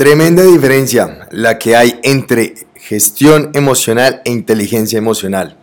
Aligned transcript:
Tremenda 0.00 0.42
diferencia 0.44 1.28
la 1.30 1.58
que 1.58 1.76
hay 1.76 2.00
entre 2.02 2.54
gestión 2.74 3.50
emocional 3.52 4.22
e 4.24 4.30
inteligencia 4.30 4.96
emocional. 4.96 5.58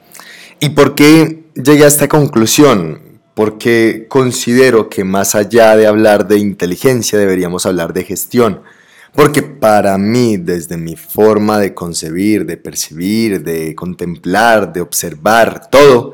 ¿Y 0.59 0.69
por 0.69 0.93
qué 0.93 1.45
llegué 1.55 1.85
a 1.85 1.87
esta 1.87 2.07
conclusión? 2.07 3.01
Porque 3.33 4.05
considero 4.07 4.89
que 4.89 5.03
más 5.03 5.33
allá 5.33 5.75
de 5.75 5.87
hablar 5.87 6.27
de 6.27 6.37
inteligencia 6.37 7.17
deberíamos 7.17 7.65
hablar 7.65 7.93
de 7.93 8.03
gestión. 8.03 8.61
Porque 9.15 9.41
para 9.41 9.97
mí, 9.97 10.37
desde 10.37 10.77
mi 10.77 10.95
forma 10.95 11.57
de 11.57 11.73
concebir, 11.73 12.45
de 12.45 12.57
percibir, 12.57 13.43
de 13.43 13.73
contemplar, 13.73 14.71
de 14.71 14.81
observar, 14.81 15.67
todo, 15.71 16.13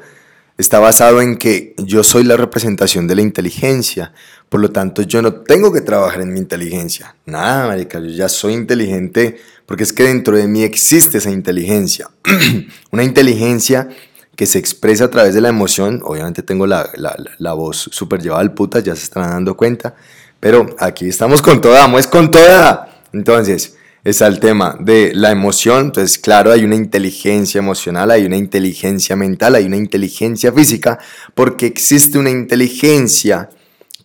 está 0.64 0.80
basado 0.80 1.22
en 1.22 1.38
que 1.38 1.76
yo 1.78 2.04
soy 2.04 2.24
la 2.24 2.38
representación 2.38 3.06
de 3.06 3.16
la 3.16 3.22
inteligencia. 3.22 4.14
Por 4.50 4.62
lo 4.62 4.72
tanto, 4.72 5.02
yo 5.02 5.22
no 5.22 5.34
tengo 5.34 5.72
que 5.74 5.82
trabajar 5.82 6.22
en 6.22 6.34
mi 6.34 6.40
inteligencia. 6.40 7.16
Nada, 7.26 7.68
marica, 7.68 8.00
yo 8.00 8.08
ya 8.08 8.30
soy 8.30 8.54
inteligente 8.54 9.38
porque 9.66 9.84
es 9.84 9.94
que 9.94 10.04
dentro 10.04 10.38
de 10.38 10.48
mí 10.48 10.64
existe 10.64 11.18
esa 11.18 11.32
inteligencia. 11.32 12.10
Una 12.92 13.04
inteligencia 13.04 13.90
que 14.36 14.46
se 14.46 14.58
expresa 14.58 15.06
a 15.06 15.10
través 15.10 15.34
de 15.34 15.42
la 15.42 15.50
emoción. 15.50 16.02
Obviamente 16.04 16.44
tengo 16.44 16.66
la, 16.66 16.90
la, 17.38 17.54
voz 17.54 17.90
súper 17.92 18.22
llevada 18.22 18.42
al 18.42 18.54
puta, 18.54 18.80
ya 18.80 18.96
se 18.96 19.04
están 19.04 19.30
dando 19.30 19.56
cuenta. 19.56 19.96
Pero 20.40 20.66
aquí 20.80 21.08
estamos 21.08 21.42
con 21.42 21.62
toda, 21.62 21.86
es 22.00 22.08
con 22.08 22.32
toda. 22.32 23.02
Entonces, 23.12 23.76
está 24.04 24.28
el 24.28 24.40
tema 24.40 24.78
de 24.80 25.12
la 25.14 25.32
emoción. 25.32 25.86
Entonces, 25.86 26.18
claro, 26.18 26.52
hay 26.52 26.64
una 26.64 26.76
inteligencia 26.76 27.60
emocional, 27.60 28.12
hay 28.12 28.26
una 28.26 28.38
inteligencia 28.38 29.16
mental, 29.16 29.56
hay 29.56 29.66
una 29.66 29.78
inteligencia 29.78 30.52
física, 30.52 31.00
porque 31.34 31.66
existe 31.66 32.18
una 32.18 32.30
inteligencia 32.30 33.50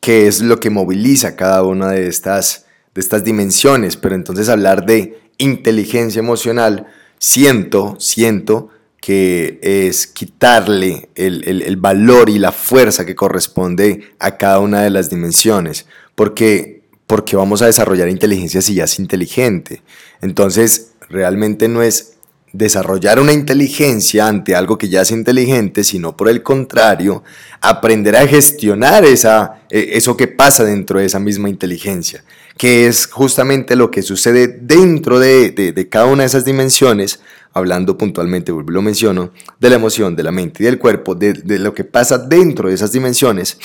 que 0.01 0.29
es 0.29 0.41
lo 0.41 0.61
que 0.61 0.71
moviliza 0.71 1.37
cada 1.37 1.63
una 1.65 1.91
de 1.91 2.07
estas, 2.07 2.67
de 2.95 3.01
estas 3.01 3.25
dimensiones. 3.25 3.97
Pero 3.97 4.15
entonces 4.15 4.49
hablar 4.49 4.87
de 4.87 5.19
inteligencia 5.39 6.21
emocional, 6.21 6.87
siento, 7.19 7.97
siento 7.99 8.71
que 9.01 9.59
es 9.63 10.07
quitarle 10.07 11.09
el, 11.15 11.45
el, 11.45 11.77
valor 11.77 12.29
y 12.29 12.39
la 12.39 12.53
fuerza 12.53 13.07
que 13.07 13.15
corresponde 13.15 14.13
a 14.19 14.37
cada 14.37 14.59
una 14.59 14.83
de 14.83 14.91
las 14.91 15.09
dimensiones, 15.09 15.87
porque, 16.15 16.78
porque 17.09 17.37
vamos 17.37 17.63
a 17.63 17.67
desarrollar 17.67 18.09
inteligencia 18.11 18.61
si 18.61 18.75
ya 18.75 18.85
es 18.85 18.99
inteligente. 18.99 19.83
Entonces, 20.21 20.93
realmente 21.09 21.67
no 21.67 21.83
es 21.83 22.13
desarrollar 22.53 23.19
una 23.19 23.33
inteligencia 23.33 24.29
ante 24.29 24.55
algo 24.55 24.77
que 24.77 24.91
ya 24.91 25.01
es 25.01 25.11
inteligente, 25.11 25.85
sino 25.85 26.19
por 26.19 26.29
el 26.29 26.43
contrario, 26.43 27.25
aprender 27.63 28.15
a 28.15 28.27
gestionar 28.27 29.07
esa, 29.07 29.63
e, 29.71 29.93
eso 29.95 30.19
que 30.19 30.29
pasa 30.29 30.65
dentro 30.65 30.99
de 30.99 31.07
esa 31.07 31.19
misma 31.19 31.49
inteligencia, 31.49 32.25
que 32.59 32.87
es 32.87 33.07
justamente 33.07 33.75
lo 33.75 33.91
que 33.91 34.03
sucede 34.03 34.47
dentro 34.47 35.19
de, 35.19 35.51
de, 35.51 35.89
cada 35.89 36.07
una 36.07 36.25
de 36.25 36.27
esas 36.27 36.45
dimensiones, 36.45 37.21
hablando 37.55 37.97
puntualmente, 37.97 38.53
vuelvo 38.53 38.71
lo 38.71 38.83
menciono, 38.83 39.33
de 39.59 39.71
la 39.71 39.77
emoción, 39.77 40.15
de 40.15 40.25
la 40.25 40.31
mente 40.31 40.63
y 40.63 40.67
del 40.67 40.79
cuerpo, 40.79 41.15
de, 41.15 41.33
de 41.33 41.59
lo 41.59 41.73
que 41.73 41.85
pasa 41.85 42.19
dentro 42.19 42.69
de 42.69 42.75
esas 42.75 42.93
dimensiones, 42.93 43.59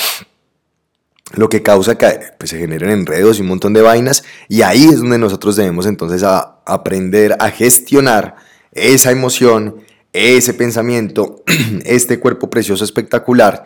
lo 1.33 1.49
que 1.49 1.63
causa 1.63 1.97
que 1.97 2.19
pues, 2.37 2.51
se 2.51 2.59
generen 2.59 2.91
enredos 2.91 3.37
y 3.37 3.41
un 3.41 3.47
montón 3.47 3.73
de 3.73 3.81
vainas, 3.81 4.23
y 4.47 4.61
ahí 4.61 4.85
es 4.85 4.99
donde 4.99 5.17
nosotros 5.17 5.55
debemos 5.55 5.85
entonces 5.85 6.23
a 6.23 6.59
aprender 6.65 7.35
a 7.39 7.49
gestionar 7.49 8.35
esa 8.71 9.11
emoción, 9.11 9.77
ese 10.13 10.53
pensamiento, 10.53 11.43
este 11.85 12.19
cuerpo 12.19 12.49
precioso 12.49 12.83
espectacular, 12.83 13.65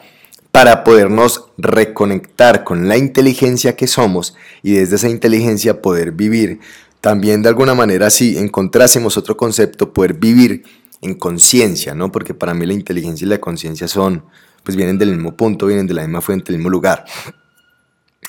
para 0.52 0.84
podernos 0.84 1.50
reconectar 1.58 2.64
con 2.64 2.88
la 2.88 2.98
inteligencia 2.98 3.76
que 3.76 3.86
somos 3.86 4.36
y 4.64 4.72
desde 4.72 4.96
esa 4.96 5.10
inteligencia 5.10 5.82
poder 5.82 6.14
vivir. 6.14 6.62
También 7.02 7.44
de 7.44 7.50
alguna 7.50 7.76
manera, 7.76 8.10
si 8.10 8.38
encontrásemos 8.38 9.18
otro 9.18 9.38
concepto, 9.38 9.94
poder 9.94 10.14
vivir 10.14 10.64
en 11.02 11.16
conciencia, 11.16 11.94
¿no? 11.94 12.12
Porque 12.12 12.34
para 12.34 12.54
mí 12.54 12.66
la 12.66 12.74
inteligencia 12.74 13.26
y 13.26 13.30
la 13.30 13.40
conciencia 13.40 13.88
son, 13.88 14.24
pues 14.64 14.76
vienen 14.76 14.98
del 14.98 15.12
mismo 15.12 15.36
punto, 15.36 15.68
vienen 15.68 15.86
de 15.86 15.94
la 15.94 16.02
misma 16.02 16.22
fuente, 16.22 16.52
del 16.52 16.60
mismo 16.60 16.72
lugar. 16.72 17.06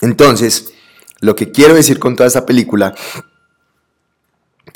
Entonces, 0.00 0.72
lo 1.20 1.34
que 1.34 1.50
quiero 1.50 1.74
decir 1.74 1.98
con 1.98 2.16
toda 2.16 2.26
esta 2.26 2.46
película 2.46 2.94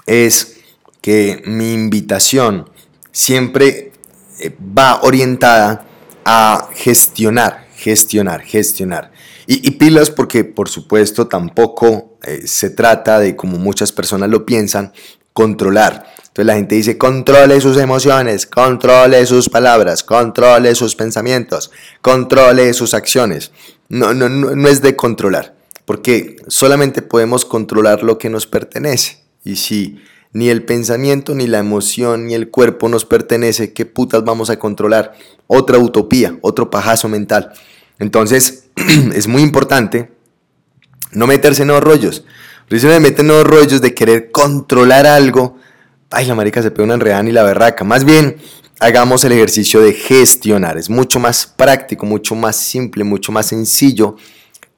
es 0.06 0.60
que 1.00 1.42
mi 1.46 1.72
invitación 1.72 2.70
siempre 3.10 3.92
eh, 4.40 4.56
va 4.76 5.02
orientada 5.02 5.86
a 6.24 6.68
gestionar, 6.74 7.66
gestionar, 7.76 8.42
gestionar. 8.42 9.12
Y, 9.46 9.72
pilas 9.72 10.10
porque, 10.10 10.44
por 10.44 10.68
supuesto, 10.68 11.26
tampoco 11.26 12.16
eh, 12.22 12.46
se 12.46 12.70
trata 12.70 13.18
de, 13.18 13.34
como 13.34 13.58
muchas 13.58 13.90
personas 13.90 14.30
lo 14.30 14.46
piensan, 14.46 14.92
controlar. 15.32 16.11
Entonces 16.32 16.46
la 16.46 16.54
gente 16.54 16.74
dice, 16.76 16.96
controle 16.96 17.60
sus 17.60 17.76
emociones, 17.76 18.46
controle 18.46 19.26
sus 19.26 19.50
palabras, 19.50 20.02
controle 20.02 20.74
sus 20.74 20.96
pensamientos, 20.96 21.70
controle 22.00 22.72
sus 22.72 22.94
acciones. 22.94 23.52
No, 23.90 24.14
no, 24.14 24.30
no, 24.30 24.56
no 24.56 24.68
es 24.68 24.80
de 24.80 24.96
controlar, 24.96 25.54
porque 25.84 26.36
solamente 26.48 27.02
podemos 27.02 27.44
controlar 27.44 28.02
lo 28.02 28.16
que 28.16 28.30
nos 28.30 28.46
pertenece. 28.46 29.22
Y 29.44 29.56
si 29.56 30.00
ni 30.32 30.48
el 30.48 30.64
pensamiento, 30.64 31.34
ni 31.34 31.46
la 31.46 31.58
emoción, 31.58 32.26
ni 32.26 32.34
el 32.34 32.48
cuerpo 32.48 32.88
nos 32.88 33.04
pertenece. 33.04 33.74
¿Qué 33.74 33.84
putas 33.84 34.24
vamos 34.24 34.48
a 34.48 34.58
controlar? 34.58 35.12
Otra 35.46 35.78
utopía, 35.78 36.38
otro 36.40 36.70
pajazo 36.70 37.08
mental. 37.08 37.52
Entonces, 37.98 38.70
es 39.14 39.28
muy 39.28 39.42
importante 39.42 40.10
no 41.12 41.26
meterse 41.26 41.62
en 41.62 41.68
nuevos 41.68 41.84
rollos. 41.84 42.24
Se 42.70 42.86
me 42.86 43.00
meten 43.00 43.26
en 43.26 43.28
nuevos 43.28 43.46
rollos 43.46 43.82
de 43.82 43.94
querer 43.94 44.30
controlar 44.30 45.06
algo, 45.06 45.58
ay, 46.12 46.26
la 46.26 46.34
marica 46.34 46.62
se 46.62 46.70
pega 46.70 46.84
una 46.84 46.94
enredada 46.94 47.28
y 47.28 47.32
la 47.32 47.42
berraca. 47.42 47.84
Más 47.84 48.04
bien, 48.04 48.36
hagamos 48.80 49.24
el 49.24 49.32
ejercicio 49.32 49.80
de 49.80 49.92
gestionar. 49.92 50.78
Es 50.78 50.90
mucho 50.90 51.18
más 51.18 51.46
práctico, 51.46 52.06
mucho 52.06 52.34
más 52.34 52.56
simple, 52.56 53.04
mucho 53.04 53.32
más 53.32 53.46
sencillo 53.46 54.16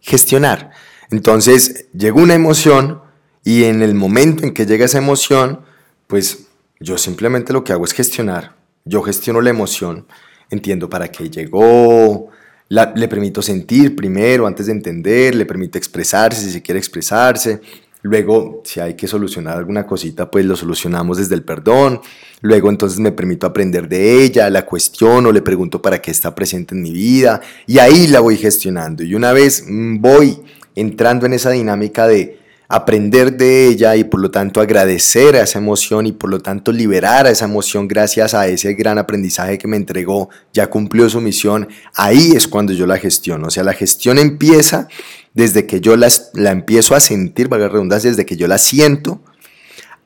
gestionar. 0.00 0.71
Entonces, 1.11 1.87
llegó 1.93 2.21
una 2.21 2.34
emoción, 2.34 3.00
y 3.45 3.65
en 3.65 3.83
el 3.83 3.95
momento 3.95 4.45
en 4.45 4.55
que 4.55 4.65
llega 4.65 4.87
esa 4.87 4.99
emoción, 4.99 5.61
pues 6.06 6.47
yo 6.81 6.97
simplemente 6.97 7.53
lo 7.53 7.62
que 7.62 7.72
hago 7.72 7.84
es 7.84 7.93
gestionar. 7.93 8.56
Yo 8.87 9.03
gestiono 9.03 9.41
la 9.43 9.51
emoción, 9.51 10.06
entiendo 10.51 10.89
para 10.89 11.09
qué 11.09 11.28
llegó, 11.28 12.31
le 12.69 13.09
permito 13.09 13.43
sentir 13.43 13.95
primero 13.95 14.47
antes 14.47 14.66
de 14.66 14.72
entender, 14.72 15.34
le 15.34 15.45
permito 15.45 15.77
expresarse 15.77 16.43
si 16.43 16.51
se 16.51 16.62
quiere 16.62 16.78
expresarse. 16.78 17.61
Luego, 18.04 18.60
si 18.65 18.81
hay 18.81 18.97
que 18.97 19.09
solucionar 19.09 19.56
alguna 19.56 19.87
cosita, 19.87 20.31
pues 20.31 20.44
lo 20.44 20.56
solucionamos 20.56 21.16
desde 21.16 21.37
el 21.37 21.42
perdón. 21.42 22.03
Luego, 22.42 22.69
entonces 22.69 22.98
me 22.98 23.12
permito 23.12 23.47
aprender 23.47 23.88
de 23.88 24.22
ella, 24.22 24.50
la 24.50 24.66
cuestiono, 24.66 25.32
le 25.32 25.41
pregunto 25.41 25.81
para 25.81 26.03
qué 26.03 26.10
está 26.10 26.34
presente 26.34 26.75
en 26.75 26.82
mi 26.82 26.92
vida 26.92 27.41
y 27.66 27.78
ahí 27.78 28.06
la 28.09 28.20
voy 28.20 28.37
gestionando. 28.37 29.03
Y 29.03 29.15
una 29.15 29.32
vez 29.32 29.65
mm, 29.66 30.03
voy 30.03 30.38
entrando 30.75 31.25
en 31.25 31.32
esa 31.32 31.50
dinámica 31.53 32.06
de 32.06 32.41
aprender 32.69 33.38
de 33.38 33.69
ella 33.69 33.97
y 33.97 34.04
por 34.04 34.21
lo 34.21 34.31
tanto 34.31 34.60
agradecer 34.60 35.36
a 35.36 35.42
esa 35.44 35.59
emoción 35.59 36.06
y 36.06 36.12
por 36.12 36.28
lo 36.28 36.41
tanto 36.41 36.72
liberar 36.72 37.26
a 37.26 37.31
esa 37.31 37.47
emoción 37.47 37.88
gracias 37.88 38.34
a 38.34 38.47
ese 38.48 38.75
gran 38.75 38.98
aprendizaje 38.98 39.56
que 39.56 39.66
me 39.66 39.78
entregó, 39.78 40.28
ya 40.53 40.66
cumplió 40.66 41.09
su 41.09 41.22
misión, 41.22 41.69
ahí 41.94 42.32
es 42.32 42.48
cuando 42.48 42.75
yo 42.75 42.86
la 42.86 42.98
gestiono. 42.98 43.47
O 43.47 43.50
sea, 43.50 43.65
la 43.65 43.72
gestión 43.72 44.19
empieza 44.19 44.88
desde 45.34 45.67
que 45.67 45.81
yo 45.81 45.97
la, 45.97 46.09
la 46.33 46.50
empiezo 46.50 46.95
a 46.95 47.00
sentir, 47.00 47.49
valga 47.49 47.67
la 47.67 47.72
redundancia, 47.72 48.11
desde 48.11 48.27
que 48.27 48.37
yo 48.37 48.49
la 48.49 48.59
siento 48.59 49.21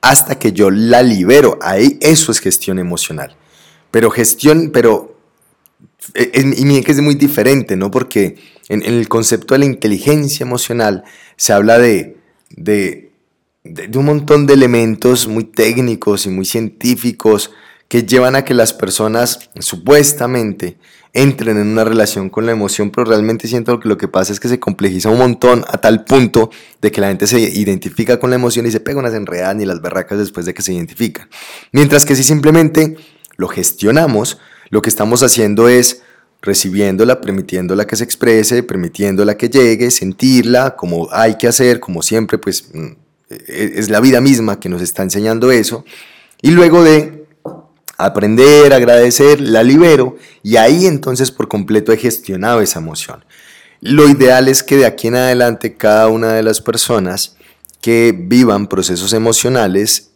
hasta 0.01 0.39
que 0.39 0.53
yo 0.53 0.71
la 0.71 1.03
libero. 1.03 1.59
Ahí 1.63 1.99
eso 2.01 2.33
es 2.33 2.41
gestión 2.41 2.79
emocional. 2.79 3.37
Pero 3.91 4.11
gestión, 4.11 4.71
pero... 4.73 5.17
Eh, 6.15 6.31
y 6.57 6.65
miren 6.65 6.85
que 6.85 6.93
es 6.93 7.01
muy 7.01 7.15
diferente, 7.15 7.77
¿no? 7.77 7.91
Porque 7.91 8.37
en 8.69 8.83
el 8.83 9.09
concepto 9.09 9.55
de 9.55 9.61
la 9.61 9.67
inteligencia 9.67 10.45
emocional 10.45 11.05
se 11.37 11.53
habla 11.53 11.79
de 11.79 12.19
de, 12.51 13.11
un 13.95 14.05
montón 14.05 14.47
de 14.47 14.55
elementos 14.55 15.27
muy 15.27 15.45
técnicos 15.45 16.27
y 16.27 16.31
muy 16.31 16.45
científicos 16.45 17.53
que 17.89 18.05
llevan 18.05 18.37
a 18.37 18.45
que 18.45 18.55
las 18.55 18.75
personas 18.75 19.51
supuestamente 19.59 20.77
entren 21.15 21.57
en 21.57 21.69
una 21.69 21.85
relación 21.85 22.29
con 22.29 22.45
la 22.45 22.53
emoción, 22.53 22.91
pero 22.91 23.07
realmente 23.07 23.49
siento 23.49 23.81
que 23.81 23.89
lo 23.89 23.97
que 23.97 24.09
pasa 24.09 24.33
es 24.33 24.41
que 24.41 24.49
se 24.49 24.61
complejiza 24.61 25.09
un 25.09 25.19
montón 25.19 25.65
a 25.69 25.79
tal 25.79 26.05
punto 26.05 26.51
de 26.83 26.93
que 26.93 27.01
la 27.01 27.09
gente 27.09 27.27
se 27.27 27.41
identifica 27.41 28.21
con 28.21 28.31
la 28.31 28.37
emoción 28.37 28.67
y 28.67 28.71
se 28.71 28.81
pega 28.81 29.01
unas 29.01 29.15
enredadas 29.15 29.57
ni 29.57 29.65
las 29.65 29.81
barracas 29.81 30.19
después 30.19 30.45
de 30.45 30.53
que 30.53 30.63
se 30.63 30.75
identifican. 30.75 31.29
Mientras 31.73 32.05
que 32.05 32.15
si 32.15 32.23
simplemente 32.23 32.97
lo 33.37 33.49
gestionamos, 33.49 34.39
lo 34.69 34.83
que 34.83 34.91
estamos 34.91 35.23
haciendo 35.23 35.69
es 35.69 36.03
recibiéndola, 36.43 37.21
permitiéndola 37.21 37.87
que 37.87 37.97
se 37.97 38.05
exprese, 38.05 38.63
permitiéndola 38.63 39.37
que 39.37 39.49
llegue, 39.49 39.91
sentirla 39.91 40.77
como 40.77 41.09
hay 41.11 41.37
que 41.37 41.49
hacer, 41.49 41.81
como 41.81 42.03
siempre, 42.03 42.39
pues 42.39 42.69
mm, 42.73 42.87
e-, 43.31 43.73
es 43.77 43.89
la 43.89 44.01
vida 44.01 44.21
misma 44.21 44.61
que 44.61 44.69
nos 44.69 44.83
está 44.83 45.03
enseñando 45.03 45.51
eso. 45.51 45.85
Y 46.43 46.51
luego 46.51 46.85
de 46.85 47.18
aprender, 47.99 48.73
agradecer, 48.73 49.41
la 49.41 49.63
libero 49.63 50.17
y 50.43 50.57
ahí 50.57 50.87
entonces 50.87 51.33
por 51.33 51.49
completo 51.49 51.93
he 51.93 51.97
gestionado 51.97 52.61
esa 52.61 52.79
emoción. 52.79 53.25
Lo 53.81 54.09
ideal 54.09 54.49
es 54.49 54.63
que 54.63 54.77
de 54.77 54.87
aquí 54.87 55.09
en 55.09 55.17
adelante 55.17 55.77
cada 55.77 56.09
una 56.09 56.33
de 56.33 56.43
las 56.43 56.61
personas 56.61 57.37
que 57.81 58.15
vivan 58.17 58.69
procesos 58.69 59.13
emocionales, 59.13 60.11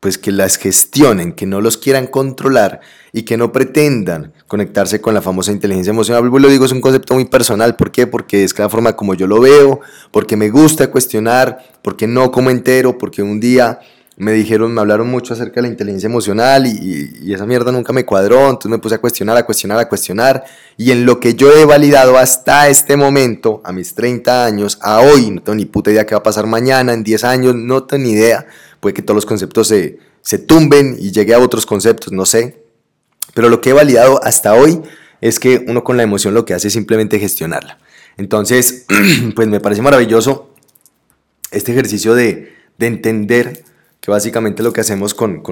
pues 0.00 0.16
que 0.16 0.30
las 0.30 0.56
gestionen, 0.56 1.32
que 1.32 1.46
no 1.46 1.60
los 1.60 1.76
quieran 1.76 2.06
controlar 2.06 2.80
y 3.12 3.22
que 3.22 3.36
no 3.36 3.50
pretendan 3.50 4.32
conectarse 4.46 5.00
con 5.00 5.12
la 5.12 5.22
famosa 5.22 5.52
inteligencia 5.52 5.90
emocional. 5.90 6.24
Lo 6.24 6.48
digo, 6.48 6.64
es 6.66 6.72
un 6.72 6.80
concepto 6.80 7.14
muy 7.14 7.24
personal. 7.24 7.76
¿Por 7.76 7.90
qué? 7.90 8.06
Porque 8.06 8.44
es 8.44 8.56
la 8.58 8.68
forma 8.68 8.94
como 8.94 9.14
yo 9.14 9.26
lo 9.26 9.40
veo, 9.40 9.80
porque 10.12 10.36
me 10.36 10.50
gusta 10.50 10.90
cuestionar, 10.90 11.58
porque 11.82 12.06
no 12.06 12.30
como 12.30 12.50
entero, 12.50 12.96
porque 12.96 13.22
un 13.22 13.40
día 13.40 13.80
me 14.18 14.32
dijeron, 14.32 14.74
me 14.74 14.80
hablaron 14.80 15.08
mucho 15.08 15.32
acerca 15.32 15.56
de 15.56 15.62
la 15.62 15.68
inteligencia 15.68 16.08
emocional 16.08 16.66
y, 16.66 17.32
esa 17.32 17.46
mierda 17.46 17.70
nunca 17.70 17.92
me 17.92 18.04
cuadró, 18.04 18.50
entonces 18.50 18.70
me 18.70 18.78
puse 18.78 18.96
a 18.96 18.98
cuestionar, 18.98 19.36
a 19.36 19.46
cuestionar, 19.46 19.78
a 19.78 19.88
cuestionar. 19.88 20.44
Y 20.76 20.90
en 20.90 21.06
lo 21.06 21.20
que 21.20 21.34
yo 21.34 21.52
he 21.52 21.64
validado 21.64 22.18
hasta 22.18 22.68
este 22.68 22.96
momento, 22.96 23.62
a 23.64 23.72
mis 23.72 23.94
30 23.94 24.44
años, 24.44 24.78
a 24.82 25.00
hoy, 25.00 25.30
no 25.30 25.42
tengo 25.42 25.54
ni 25.54 25.66
puta 25.66 25.92
idea 25.92 26.04
qué 26.04 26.16
va 26.16 26.18
a 26.18 26.22
pasar 26.24 26.48
mañana, 26.48 26.92
en 26.92 27.04
10 27.04 27.22
años, 27.24 27.54
no 27.54 27.84
tengo 27.84 28.04
ni 28.04 28.10
idea, 28.10 28.46
puede 28.80 28.92
que 28.92 29.02
todos 29.02 29.14
los 29.14 29.26
conceptos 29.26 29.68
se, 29.68 30.00
se 30.20 30.38
tumben 30.38 30.96
y 30.98 31.12
llegue 31.12 31.32
a 31.34 31.38
otros 31.38 31.64
conceptos, 31.64 32.12
no 32.12 32.26
sé, 32.26 32.64
pero 33.34 33.48
lo 33.48 33.60
que 33.60 33.70
he 33.70 33.72
validado 33.72 34.20
hasta 34.24 34.54
hoy 34.54 34.82
es 35.20 35.38
que 35.38 35.64
uno 35.68 35.84
con 35.84 35.96
la 35.96 36.02
emoción 36.02 36.34
lo 36.34 36.44
que 36.44 36.54
hace 36.54 36.68
es 36.68 36.72
simplemente 36.72 37.20
gestionarla. 37.20 37.78
Entonces, 38.16 38.84
pues 39.36 39.46
me 39.46 39.60
parece 39.60 39.80
maravilloso 39.80 40.54
este 41.52 41.70
ejercicio 41.70 42.16
de, 42.16 42.52
de 42.78 42.86
entender 42.88 43.67
que 44.00 44.10
básicamente 44.10 44.62
lo 44.62 44.72
que 44.72 44.80
hacemos 44.80 45.14
con, 45.14 45.42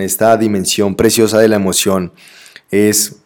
esta 0.00 0.36
dimensión 0.36 0.96
preciosa 0.96 1.38
de 1.38 1.48
la 1.48 1.56
emoción 1.56 2.12
es 2.70 3.16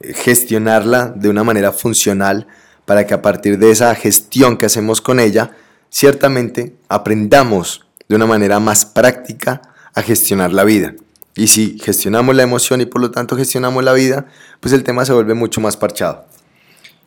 gestionarla 0.00 1.08
de 1.08 1.28
una 1.28 1.44
manera 1.44 1.72
funcional 1.72 2.46
para 2.84 3.06
que 3.06 3.14
a 3.14 3.22
partir 3.22 3.58
de 3.58 3.70
esa 3.70 3.94
gestión 3.94 4.56
que 4.56 4.66
hacemos 4.66 5.00
con 5.00 5.20
ella, 5.20 5.52
ciertamente 5.90 6.74
aprendamos 6.88 7.84
de 8.08 8.16
una 8.16 8.26
manera 8.26 8.60
más 8.60 8.84
práctica 8.84 9.62
a 9.94 10.02
gestionar 10.02 10.52
la 10.52 10.64
vida. 10.64 10.94
Y 11.34 11.48
si 11.48 11.78
gestionamos 11.78 12.34
la 12.34 12.42
emoción 12.42 12.80
y 12.80 12.86
por 12.86 13.00
lo 13.00 13.10
tanto 13.10 13.36
gestionamos 13.36 13.84
la 13.84 13.92
vida, 13.92 14.26
pues 14.60 14.74
el 14.74 14.82
tema 14.82 15.04
se 15.04 15.12
vuelve 15.12 15.34
mucho 15.34 15.60
más 15.60 15.76
parchado. 15.76 16.26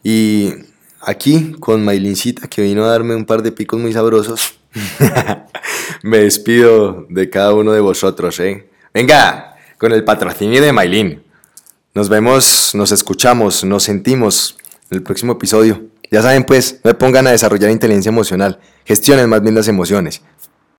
Y 0.03 0.53
aquí 1.01 1.53
con 1.59 1.83
Mailincita 1.83 2.47
que 2.47 2.61
vino 2.61 2.85
a 2.85 2.87
darme 2.87 3.15
un 3.15 3.25
par 3.25 3.41
de 3.41 3.51
picos 3.51 3.79
muy 3.79 3.91
sabrosos, 3.91 4.60
Me 6.03 6.19
despido 6.19 7.05
de 7.09 7.29
cada 7.29 7.53
uno 7.53 7.73
de 7.73 7.81
vosotros, 7.81 8.39
¿eh? 8.39 8.69
Venga, 8.93 9.55
con 9.77 9.91
el 9.91 10.03
patrocinio 10.03 10.61
de 10.61 10.71
Mailin. 10.71 11.23
Nos 11.93 12.09
vemos, 12.09 12.73
nos 12.73 12.91
escuchamos, 12.91 13.63
nos 13.63 13.83
sentimos 13.83 14.57
en 14.89 14.97
el 14.97 15.03
próximo 15.03 15.33
episodio. 15.33 15.81
Ya 16.09 16.21
saben, 16.21 16.43
pues, 16.43 16.79
no 16.83 16.89
me 16.89 16.93
pongan 16.93 17.27
a 17.27 17.31
desarrollar 17.31 17.71
inteligencia 17.71 18.09
emocional. 18.09 18.59
Gestionen 18.85 19.29
más 19.29 19.41
bien 19.41 19.55
las 19.55 19.67
emociones. 19.67 20.21